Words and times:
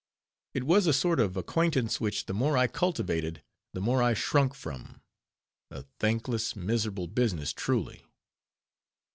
It 0.55 0.63
was 0.63 0.87
a 0.87 0.93
sort 0.93 1.19
of 1.19 1.37
acquaintance, 1.37 2.01
which 2.01 2.25
the 2.25 2.33
more 2.33 2.57
I 2.57 2.65
cultivated, 2.65 3.43
the 3.73 3.81
more 3.81 4.01
I 4.01 4.15
shrunk 4.15 4.55
from; 4.55 4.99
a 5.69 5.83
thankless, 5.99 6.55
miserable 6.55 7.05
business, 7.05 7.53
truly. 7.53 8.01